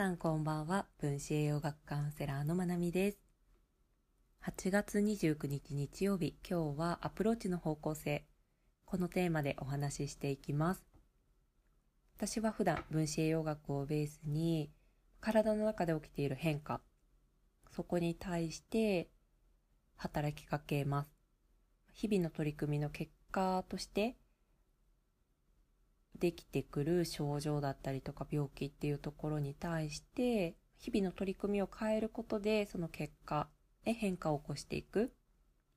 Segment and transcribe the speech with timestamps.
[0.00, 0.86] さんこんばんは。
[0.98, 3.18] 分子栄養学カウンセラーのまなみです。
[4.46, 6.38] 8月29日日曜日。
[6.42, 8.24] 今日はアプローチの方向性。
[8.86, 10.82] このテーマでお話ししていきます。
[12.16, 14.70] 私は普段分子栄養学をベースに
[15.20, 16.80] 体の中で起きている変化。
[17.70, 19.10] そこに対して
[19.96, 21.10] 働きかけます。
[21.92, 24.16] 日々の取り組みの結果として
[26.20, 33.48] できてくる症状だったりとか病気っていうところに対して日々の取り組みを変えることでその結果
[33.84, 35.12] へ変化を起こしていく。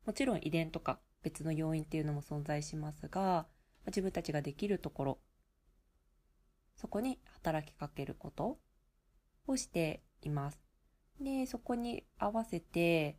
[0.06, 3.48] もちろん遺伝とか別の要因っていうのも存在しますが
[3.88, 5.20] 自分たちができるところ
[6.76, 8.60] そこに働きかけること
[9.48, 10.60] をしています。
[11.22, 13.18] でそこに合わせて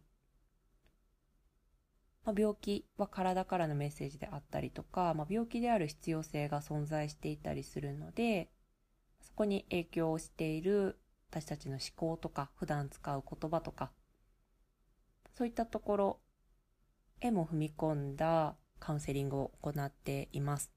[2.25, 8.49] まあ、病気は体からのメッセージであったりとか、まあ、病気である必要性が存在していたりするので
[9.21, 10.99] そこに影響をしている
[11.31, 13.91] 私たちの思考とか普段使う言葉とか
[15.37, 16.19] そういったところ
[17.21, 20.71] へも踏み込んだカウンセリングを行っています。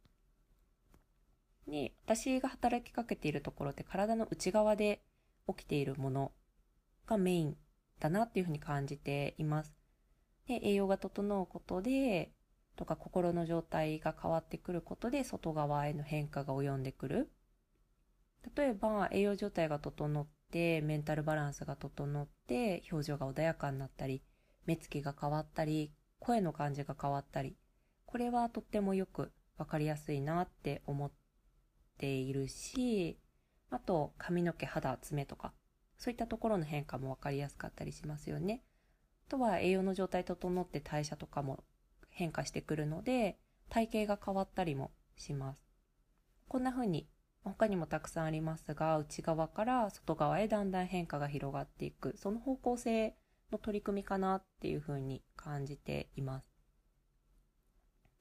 [1.67, 5.01] で私が働きかけているところって体の内側で
[5.47, 6.31] 起きているもの
[7.05, 7.57] がメイン
[7.99, 9.76] だなっていうふうに感じています。
[10.47, 12.31] で栄養が整うことで
[12.75, 17.31] とか心の状態が変わってくることで外側への変化が及んでくる
[18.55, 24.21] 例えば栄養状態が整ってメンタルバランスが整って表情が穏やかになったり
[24.65, 27.57] 目つきが変わったり声の感じが変わったり
[28.05, 31.11] これはとってもよく分かりやすいなって思っ
[31.97, 33.19] ているし
[33.69, 35.53] あと髪の毛肌爪とか
[35.97, 38.61] そういったところの変化も分かりやすかったりしますよね。
[39.27, 41.63] とは栄養の状態整って代謝とかも
[42.09, 43.37] 変化してくるので
[43.69, 45.59] 体型が変わったりもします。
[46.47, 47.07] こんな風に
[47.43, 52.15] 他にもたくさんありますが内側から外側へだんだん変化が広がっていく。
[52.17, 53.15] その方向性
[53.51, 56.47] の取り組みかなっていう風に感じています。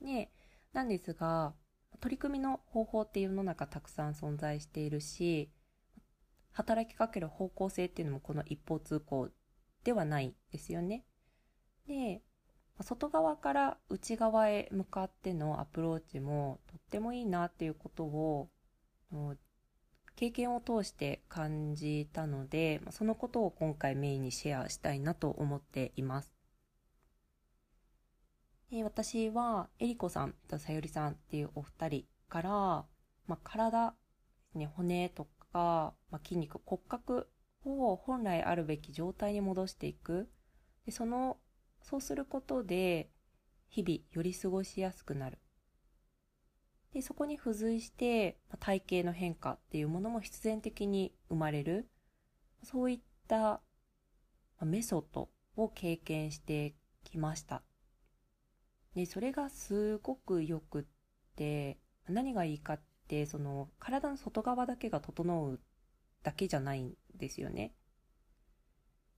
[0.00, 0.30] で
[0.72, 1.54] なんですが
[2.00, 5.50] 取り組みの方法って世の中たくさん存在しているし
[6.52, 9.30] 働きかける方向性っていうのもこの一方通行
[9.86, 11.04] ではないですよね。
[11.86, 12.20] で
[12.80, 18.48] 外側から内側へ向かってのアプローチもとってもいいなっていうことを
[20.16, 26.34] 経験を通して感じたのでそのことを今回メインにシェアしたいなと思っています。
[28.72, 33.94] で私はえりこさんとさゆりさんっていうお二人から、まあ、体、
[34.56, 37.28] ね、骨とか、まあ、筋肉骨格
[37.64, 40.28] を本来あるべき状態に戻していく。
[40.84, 41.38] でその
[41.82, 43.10] そうすることで
[43.68, 45.38] 日々より過ごしやすくなる。
[46.92, 51.88] でそこに付随して体型の変化っていうものも必然的に生まれる。
[52.62, 53.60] そういった
[54.62, 56.74] メソッドを経験して
[57.04, 57.62] きました。
[58.94, 60.84] でそれがすごくよくっ
[61.36, 61.78] て
[62.08, 65.60] 何がいいかってその体の外側だけが整う
[66.26, 67.72] だけじゃないんですよね。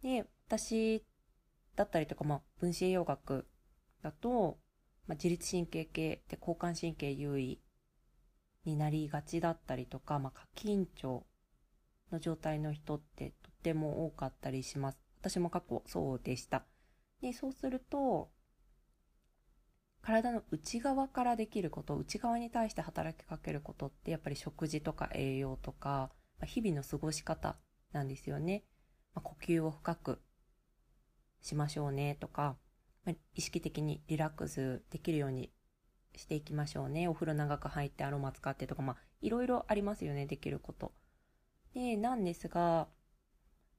[0.02, 1.02] で、私
[1.74, 3.48] だったりとか、まあ、分子栄養学
[4.02, 4.58] だと、
[5.06, 7.62] まあ、自律神経系で交感神経優位
[8.66, 11.24] になりがちだったりとか、まあ、過緊張
[12.12, 14.98] の状態の人ってとっても多かったりします。
[15.22, 16.66] 私も過去そうでした。
[17.22, 18.30] で、そうすると、
[20.02, 26.10] 体の内側からできること、内側に対して働きかけることってやっぱり食事とか栄養とか、
[26.46, 27.56] 日々の過ごし方
[27.92, 28.64] なんですよね。
[29.14, 30.20] まあ、呼吸を深く
[31.40, 32.56] しましょうねとか、
[33.04, 35.52] まあ、意識的にリラックスできるように
[36.16, 37.08] していきましょうね。
[37.08, 40.92] お風呂長く入ってアロマ使ってとか、まあ、いろいろありますよね、できること。
[41.74, 42.88] で、なんですが、やっ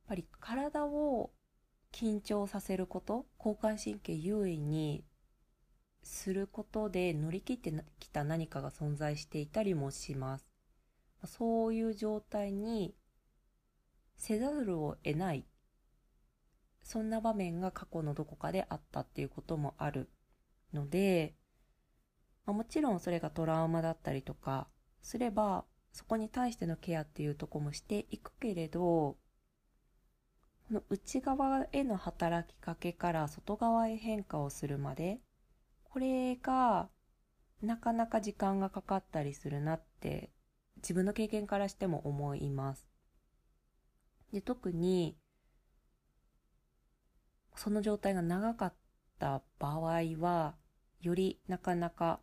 [0.07, 1.31] ぱり体を
[1.91, 5.03] 緊張させること、交感神経優位に
[6.03, 10.48] することで乗り切ってきた何かが存在していたりもします。
[11.27, 12.95] そういう状態に
[14.15, 15.45] せざるを得ない。
[16.81, 20.09] そんな場面が過去のどこかであったっていうこともある
[20.73, 21.35] ので、
[22.45, 24.67] まあ、もちろんそれがトラウマだったりとか
[25.01, 29.17] すればそこに対してのケアっていうとこもしていくけれど
[30.67, 35.19] この内側への働きかけから外側へ変化をするまで
[35.83, 36.89] これが
[37.61, 40.31] なかなか時間がかかったりするなって
[40.81, 42.87] 自分の経験からしても思います。
[44.33, 45.17] で特に
[47.55, 48.73] その状態が長かっ
[49.17, 50.55] た場合は
[51.01, 52.19] よりなかなか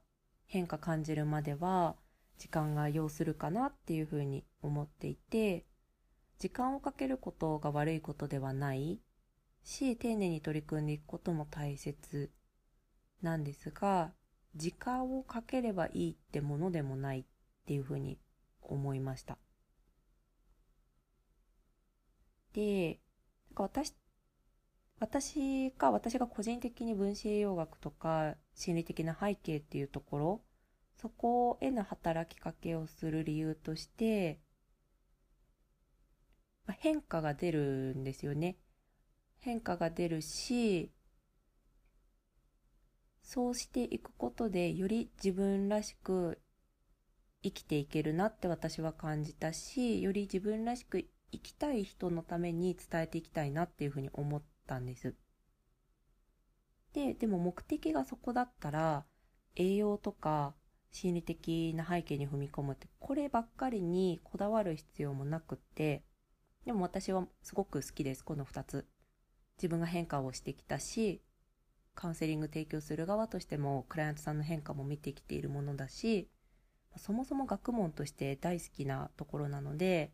[0.47, 1.97] 変化感じるまでは
[2.39, 5.65] 時間が要するかなっていうふうに思っていて
[6.39, 9.01] 時間をかけることが悪いことではない
[9.65, 12.31] し、丁寧に取り組んでいくことも大切
[13.23, 14.13] なんですが、
[14.55, 17.25] 時間をかければいいってものでもないっ
[17.67, 18.19] ていうふうに
[18.67, 19.39] 思いました。
[22.53, 23.01] で、
[23.55, 23.95] 私、
[24.99, 30.43] 私が、私が個人的に分子栄養学とか心理的な背景っていうところ、
[30.97, 34.41] そこへの働きかけをする理由として、
[36.67, 38.57] まあ変化が出るんですよね。
[39.41, 40.93] 変化が出るし、
[43.23, 46.41] そうしていくことでより自分らしく
[47.47, 55.15] 生きていけるなって私は感じたし、より自分らしく生きたい人のために伝えていきたいなっていうふうに思ったんです。
[56.93, 59.07] で、でも目的がそこだったら、
[59.55, 60.57] 栄養とか
[60.91, 66.03] 心理的な背景に踏み込むって、こればっかりにこだわる必要もなくって、
[66.65, 68.89] でも私はすごく好きです、この2つ。
[69.57, 71.23] 自分が変化をしてきたし、
[71.95, 76.29] カウンセリング提供する側としてもクライアントさんの変化も見てきているものだし、
[76.97, 80.13] そもそも学問として大好きなところなので、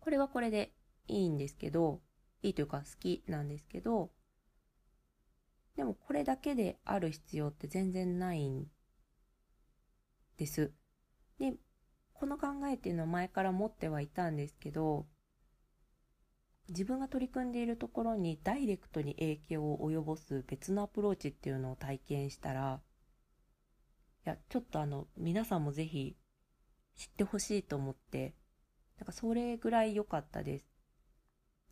[0.00, 0.72] これはこれで
[1.08, 2.00] いいんですけど、
[2.42, 4.10] いいというか好きなんですけど、
[5.76, 8.66] でもこれだけである必要って全然ないん
[10.36, 10.72] です。
[11.38, 11.54] で、
[12.12, 15.06] この考えっていうのは前から持ってはいたんですけど、
[16.68, 22.80] 自分が取り組んでいるところにダイレクトに影響を及ぼす別のアプローチっていうのを体験したら、
[24.24, 26.16] や、ちょっとあの、皆さんもぜひ
[26.96, 28.34] 知ってほしいと思って、
[28.98, 30.66] なんかそれぐらい良かったです。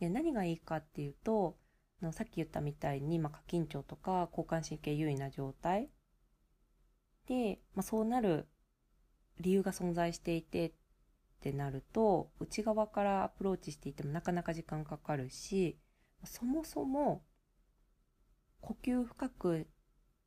[0.00, 1.56] で、何がいいかっていうと、
[2.02, 5.90] あのさっき言ったみたいに、まあ、過緊張とか交感神経優位な状態
[7.26, 8.48] で、まあ、そうなる
[9.38, 10.72] 理由が存在していてっ
[11.42, 15.78] てなると内側からアプローチしていてもなかなか時間かかるし
[16.24, 17.22] そもそも
[18.60, 19.66] 呼吸深く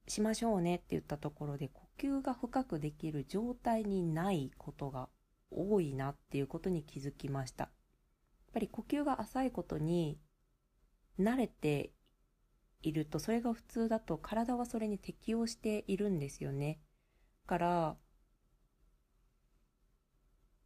[0.07, 5.09] しましょうねって言ったところで呼吸が深くできる状態にないことが
[5.51, 7.65] 多いなっていうことに気づきました。
[7.65, 7.71] やっ
[8.53, 10.19] ぱり呼吸が浅いことに
[11.19, 11.91] 慣れて
[12.81, 16.79] いるとそれが普通だと体はそれに適応しているんですよね。
[17.47, 17.97] から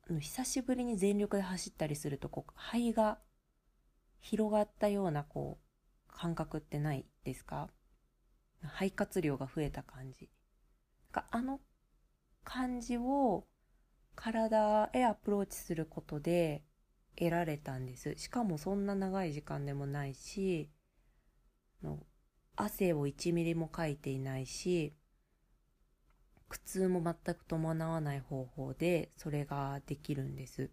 [0.09, 3.19] あの久しぶりに全力で走ったりするとこう肺が
[4.19, 7.69] 広がったようなこう感覚ってないですか？
[8.61, 10.29] 肺活量が増えた感じ。
[11.13, 11.59] あの
[12.43, 13.47] 感じを
[14.15, 16.63] 体へアプローチすることで
[17.15, 18.15] 得られたんです。
[18.17, 20.69] しかもそんな長い時間でもないし、
[21.83, 21.99] の
[22.55, 24.95] 汗を1ミリもかいていないし、
[26.49, 30.71] 苦痛も全く伴わない方法でそれができるんです。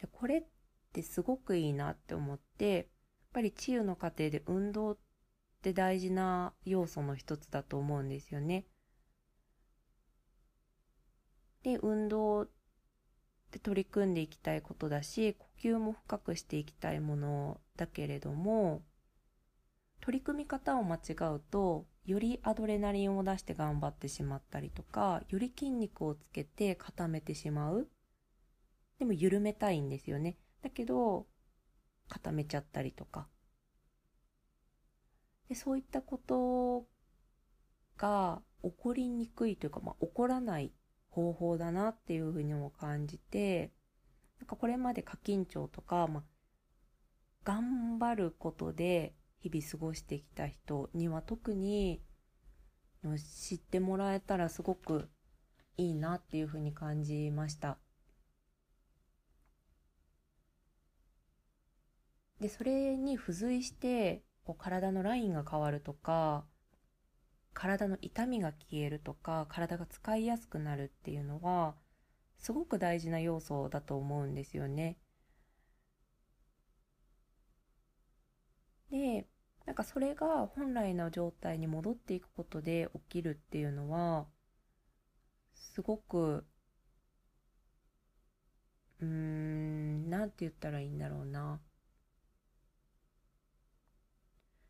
[0.00, 0.44] でこれっ
[0.92, 2.86] てすごくいいなって思って、やっ
[3.32, 4.96] ぱり治癒の過程で運動
[5.66, 8.66] って大事な要素の一つだと思うんですよね。
[11.64, 12.48] で、運動っ
[13.50, 18.84] て取り組んでいきたいことだし、呼吸も深くしていきたいものだけれども、
[20.00, 27.88] 取り組み方を間違うと、よりアドレナリンを出して頑張ってしまったりとか、より筋肉をつけて固めてしまう。
[29.00, 30.38] でも緩めたいんですよね。
[30.62, 31.26] だけど、
[32.08, 33.26] 固めちゃったりとか。
[35.48, 36.86] でそういったこと
[37.96, 40.72] が起こりにくいというか、まあ、起こらない
[41.10, 43.72] 方法だなっていうふうにも感じて、
[44.38, 46.22] なんかこれまで過緊張とか、まあ、
[47.44, 52.02] 頑張ることで日々過ごしてきた人には特に
[53.48, 55.08] 知ってもらえたらすごく
[55.76, 57.78] いいなっていうふうに感じました。
[62.40, 66.46] で、それに付随して、こう体のラインが変わるとか、
[67.54, 71.74] 体の痛みが消えるとか、体が使いやすくなるっていうのは、
[72.38, 74.98] すごく大事な要素だと思うんですよね。
[78.90, 79.28] で、
[79.64, 84.26] なんかそれが本来の状態に戻っていくことで起きるっていうのは、
[85.54, 86.46] すごく、
[89.00, 91.60] うーん、なんて言ったらいいんだろうな。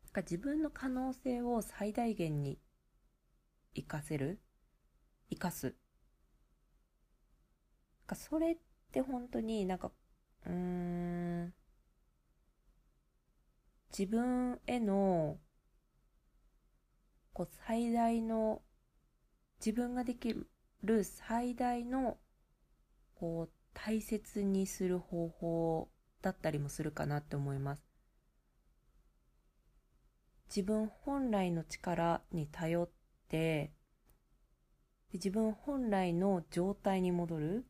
[0.05, 2.57] なんか自分の可能性を最大限に
[3.75, 4.39] 活かせる？
[5.29, 5.75] 活かす。
[8.07, 8.57] かそれっ
[8.91, 9.91] て本当になんか、
[10.45, 11.53] うーん、
[13.91, 15.37] 自分への
[17.33, 18.63] こう最大の
[19.59, 20.33] 自分ができ
[20.83, 22.17] る最大の
[23.13, 25.89] こう大切にする方法
[26.23, 27.86] だったりもするかなって思います。
[30.57, 32.89] 自分本来の力に頼っ
[33.29, 33.73] て
[35.13, 37.65] 自分本来の状態に戻る。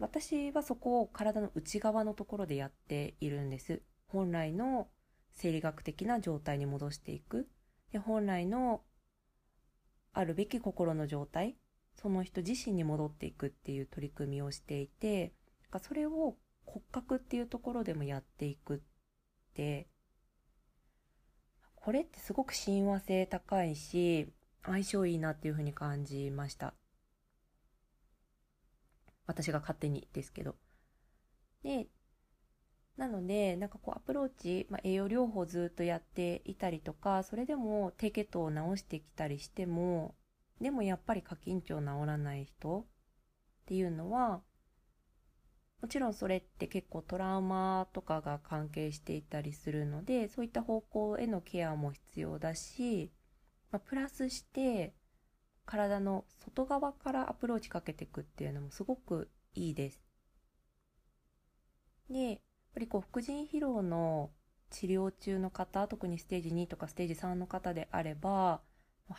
[0.00, 3.82] 私はそこを体の内側のところでやっているんです。
[4.06, 4.88] 本来の
[5.32, 7.46] 生理学的な状態に戻していく。
[7.92, 8.80] で本来の
[10.14, 11.58] あるべき心の状態。
[11.94, 15.34] その人自身に戻っていくっていう取り組みをしていて
[15.82, 18.78] それを骨格っていうところでもやっていくっ
[19.52, 19.88] て
[21.80, 24.28] これってすごく親和性高いし
[24.62, 26.74] 相性いいなっていうふうに感じました。
[29.26, 30.56] 私が勝手にですけど。
[31.62, 31.86] で
[32.96, 40.14] なのでなんかこうアプローチ、まあ、栄養療法ずっとやっていたりとかそれでも低血糖を治してきたりしても
[40.60, 42.84] でもやっぱり過緊張治らない人っ
[43.64, 44.42] ていうのは
[45.82, 53.10] もちろんそれって結構トラウマとかが関係していたりするのでそういった方向へのケアも必要だし、
[53.72, 54.94] まあ、プラスして
[55.64, 60.00] 体の外側からアプローチかけていくっていうのもすごくいいです。
[62.10, 62.38] でやっ
[62.74, 64.30] ぱりこう副腎疲労の
[64.70, 68.60] 治療中の方特にステージ2とかステージ3の方であれば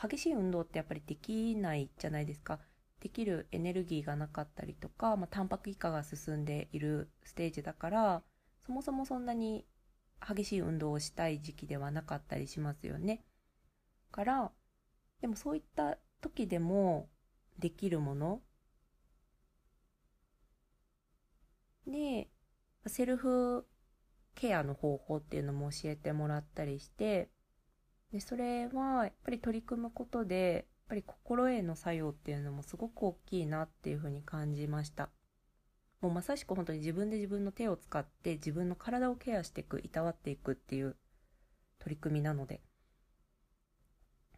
[0.01, 2.59] 激しい運動ってやっぱりできないじゃないですか。
[3.01, 8.23] できるエネルギーがなかったりとか、まあ、タンパク以下が進んでいるステージだから
[8.65, 9.65] そもそもそんなに
[10.25, 13.23] 激しい運動をしたい時期ではなかったりしますよね。
[14.11, 14.51] から
[15.19, 17.09] でもそういった時でも
[17.57, 18.41] できるもの
[21.87, 22.29] で
[22.85, 23.65] セルフ
[24.35, 27.29] ケアの方法っていうのも教えてもらったりして
[28.11, 35.09] でそれはやっぱり取り組むことでぱり心への作用っていうのもすごく大きいなっていうふうに感じました。
[36.01, 40.97] もうまさしく本当に自分で自分の手を使って自分の体をケアしていく、いたわっていくっていう
[41.79, 42.59] 取り組みなので。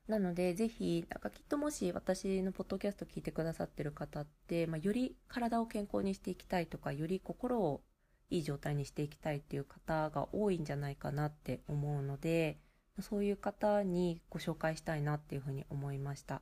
[0.08, 7.82] なので、ぜひ、なんかきっともし私のポッドキャスト聞いてくださってる方って、まあ、より体を健康にしていきたいとか、より心を
[8.30, 12.60] いい状態にしていきたいっていう方が多いんじゃないかなって思うので、
[13.02, 16.42] そういう方にご紹介したいなっていうふうに思いました。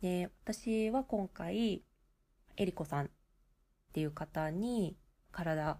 [0.00, 1.84] で、私は今回、
[2.56, 3.08] えりこさんっ
[3.92, 4.96] ていう方に
[5.30, 5.78] 体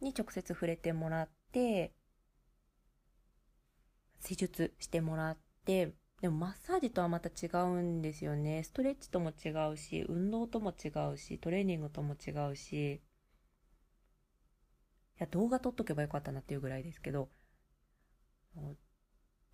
[0.00, 1.92] に直接触れてもらって、
[4.20, 8.62] 施術してもらって、でもマッサージとはまた違うんですよね。
[8.62, 13.00] ストレッチとも違うし、運動とも違うし、トレーニングとも違うし、い
[15.18, 17.30] や、動画撮っとけばよかったなっていうぐらいですけど、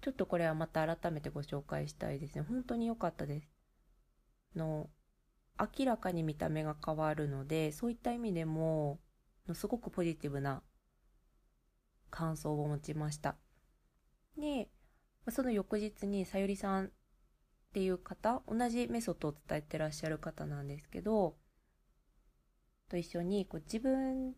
[0.01, 2.43] ちょっとこれはまた改めてご紹介したいですね。
[2.43, 3.49] 本当に良かったです。
[4.55, 4.89] の、
[5.59, 9.01] 明らかに見た目が変わるので、そういった意味でも、
[9.55, 10.63] すごくポジティブな
[12.11, 13.37] 感想を持ちました。
[14.39, 14.69] で、
[15.31, 16.91] その翌日にさゆりさんっ
[17.73, 21.37] ていう方、同じメソッドを伝えてらっしゃる方なんですけど、
[22.89, 24.33] と一緒にこう自分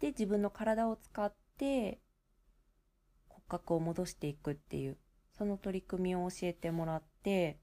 [0.00, 2.00] で自分の体を使って
[3.48, 4.98] 覚を戻していくっていう
[5.36, 7.58] その取り組みを教えてもらって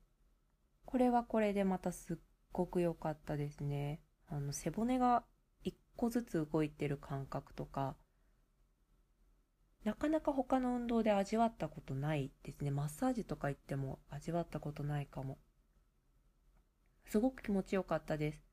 [0.85, 2.17] これはこれでまたすっ
[2.51, 3.99] ごく良かったですね。
[4.27, 5.23] あの背骨が
[5.63, 7.95] 一個ずつ動いてる感覚とか
[9.85, 12.71] なかなか他の運動で味わったことないですね。
[12.71, 15.37] マッサージとか行っても味わったことないかも。
[17.05, 18.44] すごく気持ちよかったです。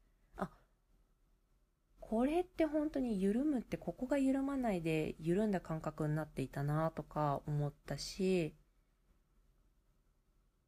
[2.12, 8.54] これって本当に緩むってここが緩まないで緩んだ感覚になっていたなとか思ったし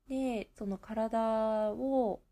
[0.08, 2.22] でその体を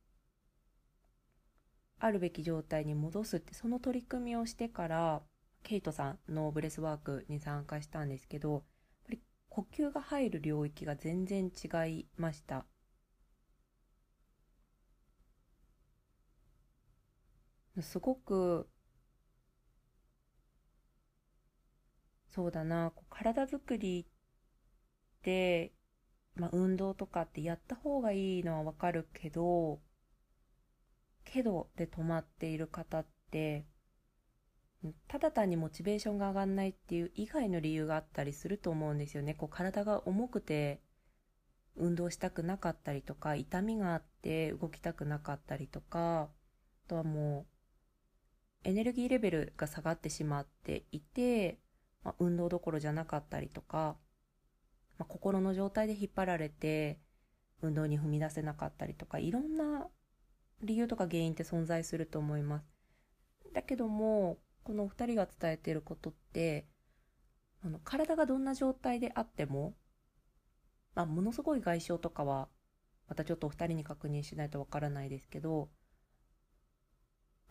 [1.99, 5.21] あるべき状態に戻すってその取り組みをしてから
[5.63, 8.63] ケイトさんのブレスワークに参加したんですけどやっ
[9.05, 12.65] ぱり呼吸が入る領域が全然違いました。
[17.83, 18.69] すごく
[22.35, 25.73] そうだな、こう体づくりって、
[26.35, 29.81] まあ、運動とかってやった方がいいのはわかるけど、
[31.25, 33.67] けどで止まっている方って、
[35.09, 39.35] ただ単にモチベーションが上がんないっていう以外の理由があったりすると思うんですよね。
[39.35, 40.81] こう体が重くて
[41.77, 47.47] 運動したくなかったりとか、痛みがあって動きたくなかったりとか、あとはも
[48.65, 51.59] うエネルギーレベルが下がってしまっていて、
[52.05, 53.97] まあ、運動どころじゃなかったりとか、
[54.99, 56.99] まあ、心の状態で引っ張られて
[57.63, 59.87] 運動に踏み出せなかったりとかいろんな
[60.63, 62.67] 理由とか原因って存在すると思います。
[63.53, 66.67] だけども、このお二人が伝えてることって、
[67.65, 69.75] あの、体がどんな状態であっても、
[70.95, 72.49] まあ、ものすごい外傷とかは、
[73.09, 75.69] またちょっとお二人に確認しないとわからないですけど、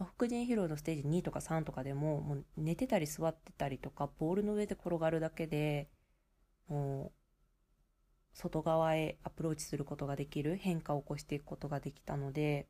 [0.01, 5.91] ま、副腎疲労のステージ2とか3とかでも、もう寝てたり座ってたりとか、ボールの上で転がるだけで、
[6.67, 7.11] もう、
[8.33, 12.67] 外側へアプローチすることができる、変化を起こしていくことができたので、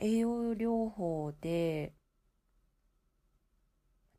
[0.00, 1.94] 栄養療法で、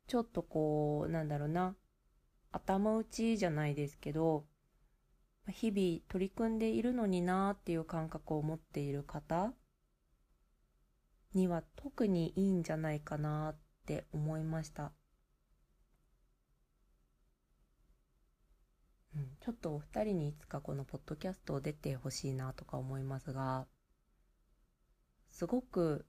[0.06, 1.76] ちょっとこう、なんだろうな、
[2.52, 4.46] 頭打ちじゃないですけど、
[5.48, 9.52] 日々取り組んでいるのになーっていう感覚を持っている方
[11.34, 14.92] には特にいいんじゃないかなって思いました。
[19.14, 23.66] うん、ちょっとお二人にいつかこのポッドキャストを出てほしいなとか思いますが、
[25.30, 26.06] すごく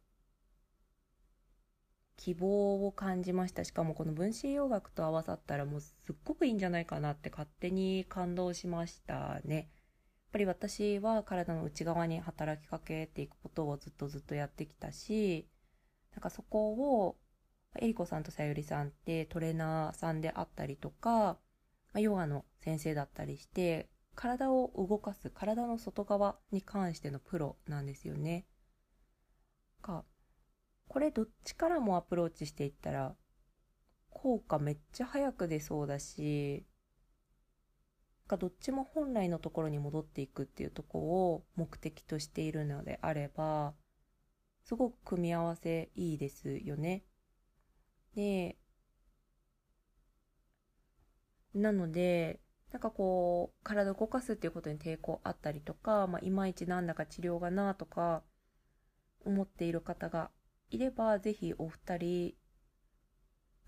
[2.18, 3.66] 希望を感じました。
[3.66, 9.70] しかもこの分子栄養学と合わさったらもうすっごくいいんじゃないかなって勝手に感動しましたね。
[10.34, 15.48] やっぱり私は体の内側に働きかけていくことをずっとずっとやってきたし、
[16.16, 17.18] なんかそこを、
[17.80, 21.38] えりこさんとさゆりさんってトレーナーさんであったりとか、
[21.94, 28.48] まヨガの先生だったりして、体を動かす、体の外側に関してのプロなんですよね。
[29.84, 30.04] か、
[30.88, 33.16] これどっちからもアプローチしていったら、
[34.10, 36.66] 効果めっちゃ早く出そうだし、
[38.28, 43.74] かどっちも本来のところに戻っていくっていうとこを目的としているのであれば、
[44.64, 47.04] すごく組み合わせいいですよね。
[48.16, 48.58] で、
[51.54, 52.40] なので、
[52.72, 58.24] なんかこう、体を動かすっていうことに抵抗あったりとか、まあ、いまいちなんだか治療がなとか、
[59.26, 60.32] 思っている方が
[60.70, 62.34] いれば、ぜひお二人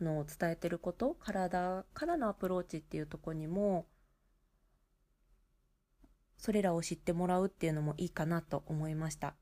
[0.02, 3.86] の伝えてること、体からのアプローチっていうとこにも、
[6.38, 9.36] それらを知ってもらうっていうのもいいかなと思いました。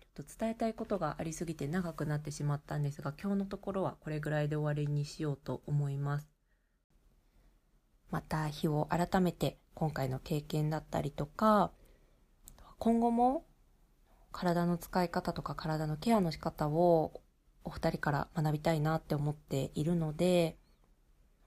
[0.00, 6.28] ちょっと伝えたいことがありすぎて長くなってしまったんですが、今日のところはこれぐらいで終わりにしようと思います。
[8.10, 11.72] また日を改めて今回の経験だったりとか、
[12.78, 13.44] 今後も
[14.30, 17.20] 体の使い方とか体のケアの仕方を
[17.64, 20.58] お二人から学びたいなって思っているので、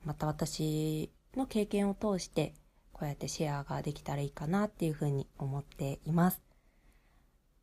[0.04, 2.54] また私の経験を通して
[2.98, 6.42] こうやってシェアができたらいいかなっていうふうに思っています。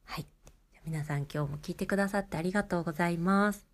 [0.04, 0.26] はい。
[0.86, 3.73] 皆さん今日も聞いてくださってありがとうございます。